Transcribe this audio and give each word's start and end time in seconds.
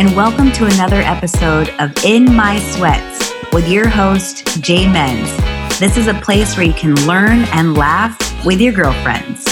and 0.00 0.16
welcome 0.16 0.50
to 0.50 0.64
another 0.64 1.02
episode 1.02 1.68
of 1.78 1.92
In 2.06 2.24
My 2.34 2.58
Sweats 2.58 3.34
with 3.52 3.68
your 3.68 3.86
host, 3.86 4.46
Jay 4.62 4.86
Menz. 4.86 5.28
This 5.78 5.98
is 5.98 6.06
a 6.06 6.14
place 6.14 6.56
where 6.56 6.64
you 6.64 6.72
can 6.72 6.94
learn 7.06 7.40
and 7.52 7.76
laugh 7.76 8.16
with 8.46 8.62
your 8.62 8.72
girlfriends. 8.72 9.44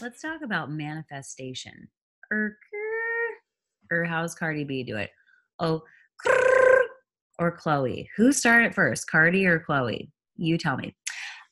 Let's 0.00 0.22
talk 0.22 0.42
about 0.44 0.70
manifestation. 0.70 1.88
Er, 2.30 2.56
or, 3.90 4.02
or 4.02 4.04
how's 4.04 4.36
Cardi 4.36 4.62
B 4.62 4.84
do 4.84 4.98
it? 4.98 5.10
Oh, 5.58 5.82
or 7.40 7.50
Chloe? 7.50 8.08
Who 8.16 8.30
started 8.30 8.72
first, 8.72 9.10
Cardi 9.10 9.48
or 9.48 9.58
Chloe? 9.58 10.12
You 10.36 10.58
tell 10.58 10.76
me. 10.76 10.94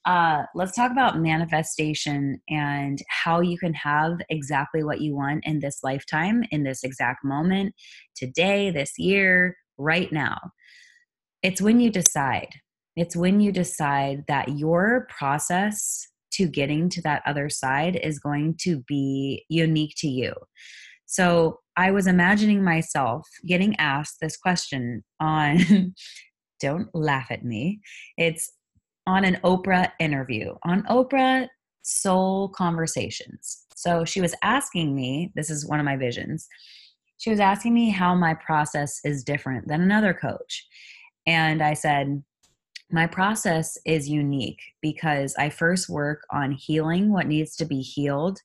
Uh, 0.08 0.44
let's 0.54 0.74
talk 0.74 0.90
about 0.90 1.18
manifestation 1.18 2.40
and 2.48 3.02
how 3.10 3.40
you 3.40 3.58
can 3.58 3.74
have 3.74 4.14
exactly 4.30 4.82
what 4.82 5.02
you 5.02 5.14
want 5.14 5.44
in 5.44 5.60
this 5.60 5.80
lifetime, 5.82 6.42
in 6.50 6.64
this 6.64 6.82
exact 6.82 7.22
moment, 7.22 7.74
today, 8.16 8.70
this 8.70 8.92
year, 8.96 9.54
right 9.76 10.10
now. 10.10 10.38
It's 11.42 11.60
when 11.60 11.78
you 11.78 11.90
decide. 11.90 12.48
It's 12.96 13.14
when 13.14 13.40
you 13.40 13.52
decide 13.52 14.24
that 14.28 14.56
your 14.56 15.06
process 15.10 16.08
to 16.32 16.48
getting 16.48 16.88
to 16.88 17.02
that 17.02 17.20
other 17.26 17.50
side 17.50 18.00
is 18.02 18.18
going 18.18 18.56
to 18.62 18.82
be 18.88 19.44
unique 19.50 19.92
to 19.98 20.08
you. 20.08 20.32
So 21.04 21.60
I 21.76 21.90
was 21.90 22.06
imagining 22.06 22.64
myself 22.64 23.28
getting 23.46 23.76
asked 23.76 24.20
this 24.22 24.38
question 24.38 25.04
on, 25.20 25.92
don't 26.60 26.88
laugh 26.94 27.26
at 27.30 27.44
me. 27.44 27.80
It's 28.16 28.50
on 29.08 29.24
an 29.24 29.38
Oprah 29.42 29.90
interview, 29.98 30.54
on 30.64 30.82
Oprah 30.82 31.48
Soul 31.80 32.50
Conversations. 32.50 33.64
So 33.74 34.04
she 34.04 34.20
was 34.20 34.34
asking 34.42 34.94
me, 34.94 35.32
this 35.34 35.48
is 35.48 35.66
one 35.66 35.80
of 35.80 35.86
my 35.86 35.96
visions, 35.96 36.46
she 37.16 37.30
was 37.30 37.40
asking 37.40 37.72
me 37.72 37.88
how 37.88 38.14
my 38.14 38.34
process 38.34 39.00
is 39.04 39.24
different 39.24 39.66
than 39.66 39.80
another 39.80 40.12
coach. 40.12 40.68
And 41.26 41.62
I 41.62 41.72
said, 41.72 42.22
my 42.92 43.06
process 43.06 43.78
is 43.86 44.10
unique 44.10 44.60
because 44.82 45.34
I 45.38 45.48
first 45.48 45.88
work 45.88 46.20
on 46.30 46.52
healing 46.52 47.10
what 47.10 47.26
needs 47.26 47.56
to 47.56 47.64
be 47.64 47.80
healed 47.80 48.38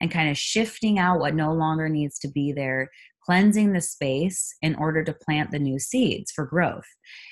and 0.00 0.10
kind 0.10 0.28
of 0.28 0.36
shifting 0.36 0.98
out 0.98 1.20
what 1.20 1.36
no 1.36 1.52
longer 1.52 1.88
needs 1.88 2.18
to 2.20 2.28
be 2.28 2.52
there, 2.52 2.90
cleansing 3.24 3.72
the 3.72 3.80
space 3.80 4.52
in 4.62 4.74
order 4.74 5.04
to 5.04 5.12
plant 5.12 5.52
the 5.52 5.60
new 5.60 5.78
seeds 5.78 6.32
for 6.32 6.44
growth. 6.44 6.88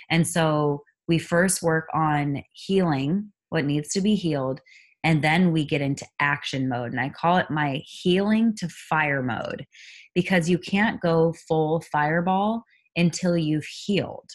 And 0.08 0.24
so 0.27 0.84
we 1.08 1.18
first 1.18 1.62
work 1.62 1.88
on 1.94 2.42
healing 2.52 3.32
what 3.50 3.64
needs 3.64 3.90
to 3.90 4.00
be 4.00 4.14
healed 4.14 4.60
and 5.04 5.22
then 5.22 5.52
we 5.52 5.64
get 5.64 5.80
into 5.80 6.06
action 6.20 6.68
mode 6.68 6.92
and 6.92 7.00
i 7.00 7.08
call 7.08 7.36
it 7.36 7.50
my 7.50 7.82
healing 7.86 8.54
to 8.56 8.68
fire 8.68 9.22
mode 9.22 9.64
because 10.14 10.48
you 10.48 10.58
can't 10.58 11.00
go 11.00 11.34
full 11.48 11.80
fireball 11.92 12.62
until 12.96 13.36
you've 13.36 13.68
healed 13.84 14.28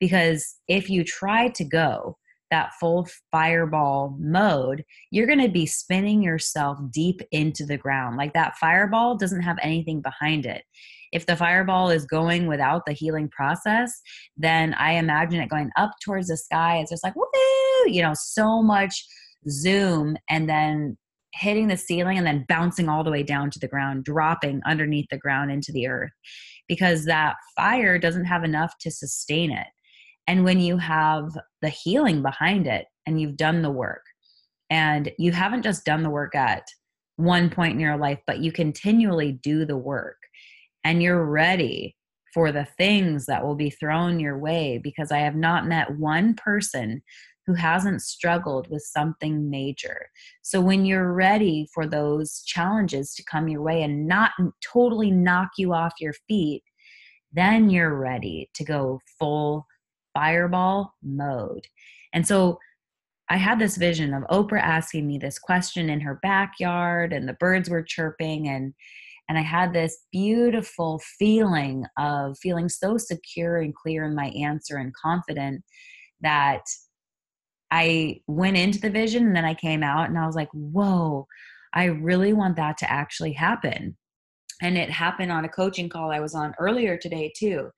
because 0.00 0.56
if 0.68 0.88
you 0.88 1.04
try 1.04 1.48
to 1.48 1.64
go 1.64 2.16
that 2.50 2.72
full 2.80 3.06
fireball 3.30 4.16
mode, 4.18 4.84
you're 5.10 5.26
going 5.26 5.42
to 5.42 5.48
be 5.48 5.66
spinning 5.66 6.22
yourself 6.22 6.78
deep 6.90 7.20
into 7.30 7.66
the 7.66 7.76
ground. 7.76 8.16
Like 8.16 8.32
that 8.34 8.56
fireball 8.56 9.16
doesn't 9.16 9.42
have 9.42 9.58
anything 9.62 10.00
behind 10.00 10.46
it. 10.46 10.62
If 11.12 11.26
the 11.26 11.36
fireball 11.36 11.90
is 11.90 12.04
going 12.04 12.46
without 12.46 12.82
the 12.86 12.92
healing 12.92 13.28
process, 13.28 13.92
then 14.36 14.74
I 14.74 14.92
imagine 14.92 15.40
it 15.40 15.50
going 15.50 15.70
up 15.76 15.92
towards 16.04 16.28
the 16.28 16.36
sky. 16.36 16.78
It's 16.78 16.90
just 16.90 17.04
like, 17.04 17.16
woo, 17.16 17.24
you 17.86 18.02
know, 18.02 18.14
so 18.14 18.62
much 18.62 19.04
zoom 19.48 20.16
and 20.28 20.48
then 20.48 20.96
hitting 21.34 21.68
the 21.68 21.76
ceiling 21.76 22.18
and 22.18 22.26
then 22.26 22.44
bouncing 22.48 22.88
all 22.88 23.04
the 23.04 23.10
way 23.10 23.22
down 23.22 23.50
to 23.50 23.58
the 23.58 23.68
ground, 23.68 24.04
dropping 24.04 24.60
underneath 24.66 25.06
the 25.10 25.18
ground 25.18 25.50
into 25.50 25.72
the 25.72 25.86
earth 25.86 26.12
because 26.66 27.04
that 27.04 27.36
fire 27.56 27.98
doesn't 27.98 28.24
have 28.24 28.44
enough 28.44 28.74
to 28.80 28.90
sustain 28.90 29.50
it. 29.50 29.66
And 30.26 30.44
when 30.44 30.60
you 30.60 30.76
have 30.78 31.30
the 31.62 31.70
healing 31.70 32.22
behind 32.22 32.66
it 32.66 32.86
and 33.06 33.20
you've 33.20 33.36
done 33.36 33.62
the 33.62 33.70
work, 33.70 34.02
and 34.70 35.10
you 35.18 35.32
haven't 35.32 35.62
just 35.62 35.84
done 35.84 36.02
the 36.02 36.10
work 36.10 36.34
at 36.34 36.64
one 37.16 37.50
point 37.50 37.74
in 37.74 37.80
your 37.80 37.96
life, 37.96 38.18
but 38.26 38.38
you 38.38 38.52
continually 38.52 39.32
do 39.32 39.64
the 39.64 39.76
work 39.76 40.16
and 40.84 41.02
you're 41.02 41.24
ready 41.24 41.96
for 42.34 42.52
the 42.52 42.66
things 42.76 43.26
that 43.26 43.44
will 43.44 43.54
be 43.54 43.70
thrown 43.70 44.20
your 44.20 44.38
way 44.38 44.80
because 44.82 45.10
I 45.10 45.18
have 45.18 45.36
not 45.36 45.66
met 45.66 45.98
one 45.98 46.34
person 46.34 47.02
who 47.46 47.54
hasn't 47.54 48.02
struggled 48.02 48.68
with 48.70 48.82
something 48.82 49.48
major. 49.48 50.10
So 50.42 50.60
when 50.60 50.84
you're 50.84 51.14
ready 51.14 51.66
for 51.72 51.86
those 51.86 52.42
challenges 52.42 53.14
to 53.14 53.24
come 53.24 53.48
your 53.48 53.62
way 53.62 53.82
and 53.82 54.06
not 54.06 54.32
totally 54.62 55.10
knock 55.10 55.52
you 55.56 55.72
off 55.72 55.94
your 55.98 56.12
feet, 56.28 56.62
then 57.32 57.70
you're 57.70 57.98
ready 57.98 58.50
to 58.54 58.64
go 58.64 59.00
full 59.18 59.66
fireball 60.12 60.92
mode. 61.02 61.66
And 62.12 62.26
so 62.26 62.58
I 63.30 63.36
had 63.36 63.58
this 63.58 63.76
vision 63.76 64.12
of 64.12 64.24
Oprah 64.24 64.62
asking 64.62 65.06
me 65.06 65.18
this 65.18 65.38
question 65.38 65.88
in 65.88 66.00
her 66.00 66.18
backyard 66.22 67.12
and 67.12 67.26
the 67.26 67.34
birds 67.34 67.70
were 67.70 67.82
chirping 67.82 68.48
and 68.48 68.74
and 69.28 69.38
I 69.38 69.42
had 69.42 69.72
this 69.72 70.04
beautiful 70.10 71.00
feeling 71.18 71.84
of 71.98 72.36
feeling 72.38 72.68
so 72.68 72.96
secure 72.96 73.58
and 73.58 73.74
clear 73.74 74.04
in 74.04 74.14
my 74.14 74.26
answer 74.28 74.76
and 74.76 74.94
confident 74.94 75.62
that 76.20 76.62
I 77.70 78.20
went 78.26 78.56
into 78.56 78.80
the 78.80 78.90
vision 78.90 79.26
and 79.26 79.36
then 79.36 79.44
I 79.44 79.54
came 79.54 79.82
out 79.82 80.08
and 80.08 80.18
I 80.18 80.26
was 80.26 80.34
like, 80.34 80.48
whoa, 80.52 81.26
I 81.74 81.84
really 81.84 82.32
want 82.32 82.56
that 82.56 82.78
to 82.78 82.90
actually 82.90 83.32
happen. 83.32 83.96
And 84.62 84.78
it 84.78 84.90
happened 84.90 85.30
on 85.30 85.44
a 85.44 85.48
coaching 85.48 85.88
call 85.88 86.10
I 86.10 86.20
was 86.20 86.34
on 86.34 86.54
earlier 86.58 86.96
today, 86.96 87.32
too 87.36 87.70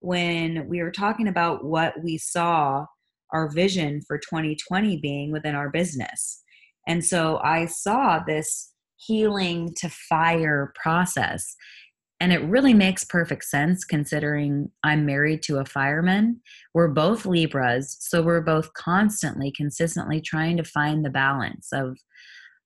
when 0.00 0.68
we 0.68 0.82
were 0.82 0.90
talking 0.90 1.28
about 1.28 1.64
what 1.64 1.94
we 2.02 2.18
saw 2.18 2.86
our 3.32 3.50
vision 3.50 4.00
for 4.06 4.18
2020 4.18 4.98
being 4.98 5.32
within 5.32 5.54
our 5.54 5.70
business. 5.70 6.42
And 6.86 7.04
so 7.04 7.40
I 7.42 7.66
saw 7.66 8.20
this 8.24 8.72
healing 8.96 9.72
to 9.76 9.88
fire 9.88 10.72
process. 10.74 11.56
And 12.18 12.32
it 12.32 12.42
really 12.44 12.72
makes 12.72 13.04
perfect 13.04 13.44
sense 13.44 13.84
considering 13.84 14.70
I'm 14.82 15.04
married 15.04 15.42
to 15.44 15.58
a 15.58 15.66
fireman. 15.66 16.40
We're 16.72 16.88
both 16.88 17.26
Libras, 17.26 17.96
so 18.00 18.22
we're 18.22 18.40
both 18.40 18.72
constantly, 18.72 19.52
consistently 19.54 20.20
trying 20.20 20.56
to 20.56 20.64
find 20.64 21.04
the 21.04 21.10
balance 21.10 21.68
of 21.72 21.98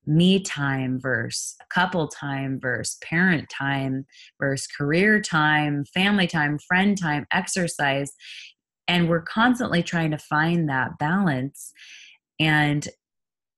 me 0.06 0.40
time 0.40 0.98
versus 1.00 1.56
couple 1.72 2.08
time 2.08 2.58
versus 2.60 2.96
parent 3.02 3.48
time 3.48 4.06
versus 4.40 4.66
career 4.66 5.20
time, 5.20 5.84
family 5.92 6.26
time, 6.26 6.58
friend 6.66 6.98
time, 6.98 7.26
exercise. 7.32 8.12
And 8.88 9.08
we're 9.08 9.22
constantly 9.22 9.82
trying 9.82 10.10
to 10.12 10.18
find 10.18 10.68
that 10.68 10.98
balance. 10.98 11.72
And 12.38 12.88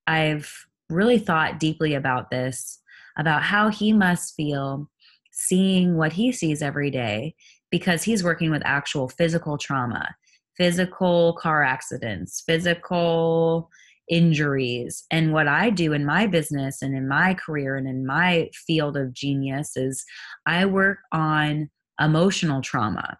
I've 0.07 0.53
really 0.93 1.19
thought 1.19 1.59
deeply 1.59 1.95
about 1.95 2.31
this 2.31 2.79
about 3.19 3.43
how 3.43 3.69
he 3.69 3.93
must 3.93 4.35
feel 4.35 4.89
seeing 5.33 5.97
what 5.97 6.13
he 6.13 6.33
sees 6.33 6.63
every 6.63 6.91
day 6.91 7.35
because 7.71 8.03
he's 8.03 8.25
working 8.25 8.51
with 8.51 8.63
actual 8.65 9.09
physical 9.09 9.57
trauma, 9.57 10.15
physical 10.57 11.35
car 11.41 11.63
accidents, 11.63 12.43
physical 12.47 13.71
injuries. 14.09 15.05
And 15.11 15.33
what 15.33 15.49
I 15.49 15.71
do 15.71 15.93
in 15.93 16.05
my 16.05 16.27
business 16.27 16.83
and 16.83 16.95
in 16.95 17.09
my 17.09 17.35
career 17.35 17.77
and 17.77 17.89
in 17.89 18.07
my 18.07 18.51
field 18.67 18.97
of 18.97 19.15
genius 19.15 19.77
is 19.77 20.05
I 20.47 20.67
work 20.67 20.99
on 21.13 21.71
emotional 22.01 22.61
trauma. 22.61 23.17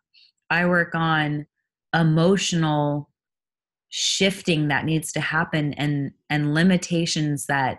I 0.51 0.67
work 0.67 0.95
on 0.95 1.47
emotional 1.95 3.09
shifting 3.95 4.69
that 4.69 4.85
needs 4.85 5.13
to 5.13 5.21
happen 5.21 5.75
and 5.75 6.11
and 6.31 6.55
limitations 6.55 7.47
that 7.47 7.79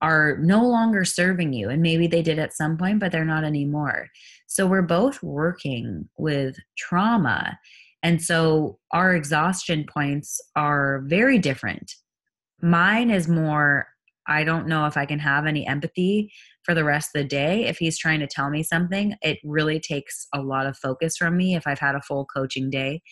are 0.00 0.36
no 0.38 0.64
longer 0.64 1.04
serving 1.04 1.52
you 1.52 1.68
and 1.70 1.82
maybe 1.82 2.06
they 2.06 2.22
did 2.22 2.38
at 2.38 2.52
some 2.52 2.76
point 2.76 3.00
but 3.00 3.10
they're 3.10 3.24
not 3.24 3.42
anymore 3.42 4.06
so 4.46 4.66
we're 4.66 4.82
both 4.82 5.22
working 5.22 6.08
with 6.18 6.56
trauma 6.76 7.58
and 8.02 8.22
so 8.22 8.78
our 8.92 9.14
exhaustion 9.14 9.84
points 9.92 10.40
are 10.54 11.02
very 11.06 11.38
different. 11.38 11.94
Mine 12.62 13.10
is 13.10 13.28
more, 13.28 13.88
I 14.26 14.44
don't 14.44 14.68
know 14.68 14.86
if 14.86 14.96
I 14.96 15.06
can 15.06 15.18
have 15.18 15.46
any 15.46 15.66
empathy 15.66 16.32
for 16.62 16.74
the 16.74 16.84
rest 16.84 17.10
of 17.14 17.22
the 17.22 17.28
day. 17.28 17.66
If 17.66 17.78
he's 17.78 17.98
trying 17.98 18.20
to 18.20 18.26
tell 18.26 18.50
me 18.50 18.62
something, 18.62 19.16
it 19.22 19.38
really 19.44 19.80
takes 19.80 20.28
a 20.32 20.40
lot 20.40 20.66
of 20.66 20.76
focus 20.76 21.16
from 21.16 21.36
me 21.36 21.54
if 21.56 21.66
I've 21.66 21.78
had 21.78 21.94
a 21.94 22.02
full 22.02 22.26
coaching 22.26 22.70
day. 22.70 23.02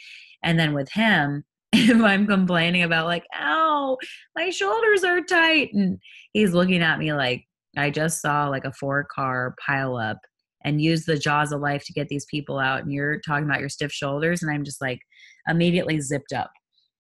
And 0.43 0.59
then 0.59 0.73
with 0.73 0.91
him, 0.93 1.45
if 1.73 2.01
I'm 2.03 2.27
complaining 2.27 2.83
about, 2.83 3.07
like, 3.07 3.25
ow, 3.35 3.97
my 4.37 4.51
shoulders 4.51 5.05
are 5.05 5.23
tight, 5.23 5.71
and 5.73 5.99
he's 6.33 6.53
looking 6.53 6.83
at 6.83 6.99
me 6.99 7.13
like, 7.13 7.45
I 7.77 7.91
just 7.91 8.23
saw 8.23 8.49
like 8.49 8.65
a 8.65 8.73
four 8.73 9.07
car 9.15 9.55
pile 9.65 9.97
up 9.97 10.19
and 10.65 10.81
use 10.81 11.05
the 11.05 11.19
jaws 11.19 11.53
of 11.53 11.61
life 11.61 11.85
to 11.85 11.93
get 11.93 12.09
these 12.09 12.25
people 12.27 12.59
out 12.59 12.83
and 12.83 12.91
you're 12.91 13.21
talking 13.21 13.45
about 13.45 13.61
your 13.61 13.69
stiff 13.69 13.93
shoulders 13.93 14.43
and 14.43 14.51
i'm 14.51 14.65
just 14.65 14.81
like 14.81 14.99
immediately 15.47 16.01
zipped 16.01 16.33
up 16.33 16.51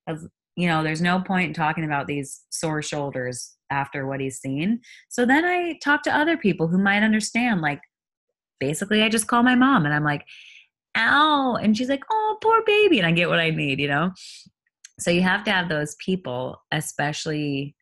As, 0.06 0.26
you 0.56 0.66
know, 0.66 0.82
there's 0.82 1.02
no 1.02 1.20
point 1.20 1.48
in 1.48 1.54
talking 1.54 1.84
about 1.84 2.06
these 2.06 2.42
sore 2.50 2.82
shoulders 2.82 3.56
after 3.70 4.06
what 4.06 4.20
he's 4.20 4.40
seen. 4.40 4.80
So 5.08 5.26
then 5.26 5.44
I 5.44 5.78
talk 5.84 6.02
to 6.04 6.16
other 6.16 6.36
people 6.36 6.68
who 6.68 6.78
might 6.78 7.02
understand. 7.02 7.60
Like, 7.60 7.80
basically, 8.58 9.02
I 9.02 9.08
just 9.08 9.26
call 9.26 9.42
my 9.42 9.54
mom 9.54 9.84
and 9.84 9.94
I'm 9.94 10.04
like, 10.04 10.24
ow. 10.96 11.56
And 11.56 11.76
she's 11.76 11.88
like, 11.90 12.04
oh, 12.10 12.38
poor 12.42 12.62
baby. 12.64 12.98
And 12.98 13.06
I 13.06 13.12
get 13.12 13.28
what 13.28 13.38
I 13.38 13.50
need, 13.50 13.80
you 13.80 13.88
know? 13.88 14.12
So 14.98 15.10
you 15.10 15.22
have 15.22 15.44
to 15.44 15.50
have 15.50 15.68
those 15.68 15.94
people, 15.96 16.62
especially, 16.72 17.74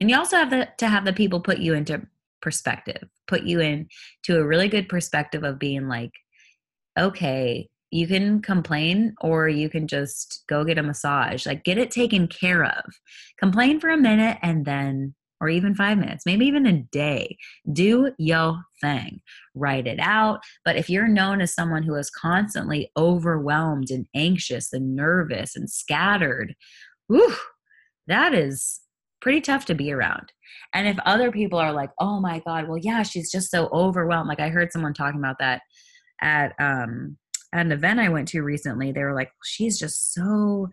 and 0.00 0.10
you 0.10 0.16
also 0.16 0.36
have 0.36 0.50
the, 0.50 0.68
to 0.78 0.88
have 0.88 1.04
the 1.04 1.12
people 1.12 1.40
put 1.40 1.58
you 1.58 1.74
into 1.74 2.06
perspective, 2.42 3.08
put 3.26 3.44
you 3.44 3.60
in 3.60 3.88
to 4.24 4.38
a 4.38 4.46
really 4.46 4.68
good 4.68 4.88
perspective 4.88 5.44
of 5.44 5.58
being 5.58 5.88
like, 5.88 6.12
okay, 6.98 7.68
you 7.90 8.06
can 8.06 8.42
complain 8.42 9.14
or 9.20 9.48
you 9.48 9.70
can 9.70 9.86
just 9.86 10.42
go 10.48 10.64
get 10.64 10.78
a 10.78 10.82
massage. 10.82 11.46
Like 11.46 11.64
get 11.64 11.78
it 11.78 11.90
taken 11.90 12.28
care 12.28 12.64
of. 12.64 12.84
Complain 13.38 13.80
for 13.80 13.88
a 13.88 13.96
minute 13.96 14.38
and 14.42 14.64
then 14.64 15.14
or 15.40 15.48
even 15.48 15.74
five 15.74 15.98
minutes, 15.98 16.24
maybe 16.26 16.46
even 16.46 16.66
a 16.66 16.72
day. 16.72 17.36
Do 17.72 18.12
your 18.18 18.62
thing. 18.80 19.20
Write 19.54 19.86
it 19.86 19.98
out. 20.00 20.40
But 20.64 20.76
if 20.76 20.88
you're 20.88 21.08
known 21.08 21.40
as 21.40 21.54
someone 21.54 21.82
who 21.82 21.94
is 21.96 22.10
constantly 22.10 22.90
overwhelmed 22.96 23.90
and 23.90 24.06
anxious 24.14 24.72
and 24.72 24.94
nervous 24.94 25.56
and 25.56 25.68
scattered, 25.70 26.54
whew, 27.08 27.34
that 28.06 28.34
is 28.34 28.80
pretty 29.20 29.40
tough 29.40 29.64
to 29.66 29.74
be 29.74 29.92
around. 29.92 30.32
And 30.74 30.86
if 30.86 30.98
other 31.04 31.32
people 31.32 31.58
are 31.58 31.72
like, 31.72 31.90
oh 31.98 32.20
my 32.20 32.40
God, 32.46 32.68
well, 32.68 32.78
yeah, 32.78 33.02
she's 33.02 33.30
just 33.30 33.50
so 33.50 33.68
overwhelmed. 33.72 34.28
Like 34.28 34.40
I 34.40 34.48
heard 34.48 34.72
someone 34.72 34.94
talking 34.94 35.20
about 35.20 35.38
that 35.40 35.62
at 36.20 36.52
um 36.58 37.16
at 37.52 37.66
an 37.66 37.72
event 37.72 38.00
I 38.00 38.08
went 38.08 38.28
to 38.28 38.42
recently, 38.42 38.92
they 38.92 39.02
were 39.02 39.14
like, 39.14 39.30
she's 39.44 39.78
just 39.78 40.12
so 40.12 40.68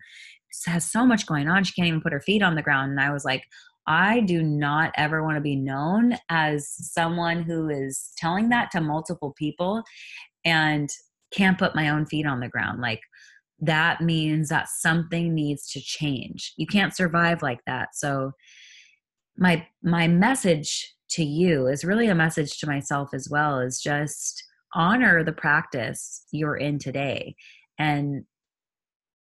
has 0.66 0.90
so 0.90 1.06
much 1.06 1.26
going 1.26 1.48
on. 1.48 1.64
She 1.64 1.72
can't 1.72 1.88
even 1.88 2.02
put 2.02 2.12
her 2.12 2.20
feet 2.20 2.42
on 2.42 2.54
the 2.54 2.62
ground. 2.62 2.90
And 2.90 3.00
I 3.00 3.12
was 3.12 3.24
like, 3.24 3.42
I 3.86 4.20
do 4.20 4.42
not 4.42 4.92
ever 4.96 5.22
want 5.22 5.36
to 5.36 5.40
be 5.40 5.56
known 5.56 6.16
as 6.28 6.68
someone 6.68 7.42
who 7.42 7.68
is 7.68 8.12
telling 8.16 8.48
that 8.50 8.70
to 8.72 8.80
multiple 8.80 9.34
people 9.36 9.82
and 10.44 10.90
can't 11.32 11.58
put 11.58 11.74
my 11.74 11.88
own 11.88 12.06
feet 12.06 12.26
on 12.26 12.40
the 12.40 12.48
ground. 12.48 12.80
Like 12.80 13.00
that 13.60 14.00
means 14.00 14.48
that 14.48 14.68
something 14.68 15.34
needs 15.34 15.70
to 15.72 15.80
change. 15.80 16.52
You 16.56 16.66
can't 16.66 16.94
survive 16.94 17.42
like 17.42 17.60
that. 17.66 17.90
So 17.94 18.32
my 19.36 19.66
my 19.82 20.08
message 20.08 20.94
to 21.10 21.24
you 21.24 21.66
is 21.66 21.84
really 21.84 22.08
a 22.08 22.14
message 22.14 22.58
to 22.58 22.66
myself 22.66 23.10
as 23.14 23.28
well 23.30 23.60
is 23.60 23.80
just 23.80 24.42
honor 24.74 25.22
the 25.22 25.32
practice 25.32 26.24
you're 26.32 26.56
in 26.56 26.78
today. 26.78 27.34
And 27.78 28.24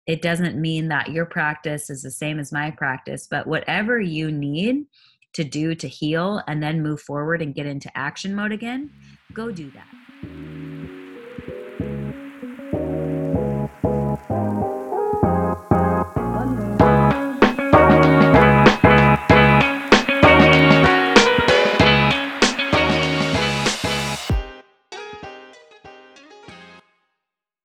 it 0.08 0.22
doesn't 0.22 0.60
mean 0.60 0.88
that 0.88 1.12
your 1.12 1.26
practice 1.26 1.90
is 1.90 2.02
the 2.02 2.12
same 2.12 2.40
as 2.40 2.52
my 2.52 2.72
practice, 2.72 3.28
but 3.30 3.48
whatever 3.48 4.00
you 4.00 4.32
need 4.32 4.86
to 5.34 5.44
do 5.44 5.76
to 5.76 5.88
heal 5.88 6.42
and 6.48 6.62
then 6.62 6.82
move 6.82 7.02
forward 7.02 7.42
and 7.42 7.56
get 7.56 7.66
into 7.66 7.96
action 7.98 8.36
mode 8.36 8.52
again, 8.52 8.92
go 9.34 9.52
do 9.52 9.72
that. 9.72 9.88